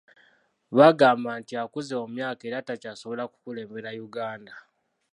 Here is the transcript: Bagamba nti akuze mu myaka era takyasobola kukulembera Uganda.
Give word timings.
Bagamba 0.77 1.29
nti 1.41 1.53
akuze 1.63 1.93
mu 2.01 2.07
myaka 2.15 2.41
era 2.49 2.65
takyasobola 2.67 3.23
kukulembera 3.31 3.89
Uganda. 4.07 4.53